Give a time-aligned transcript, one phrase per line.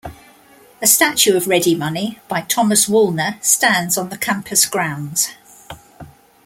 [0.81, 5.33] A statue of Readymoney, by Thomas Woolner, stands on the campus grounds.